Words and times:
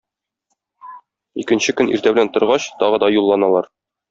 Икенче 1.43 1.75
көн 1.83 1.93
иртә 1.99 2.15
белән 2.17 2.33
торгач, 2.39 2.67
тагы 2.83 3.03
да 3.05 3.13
юлланалар. 3.19 3.71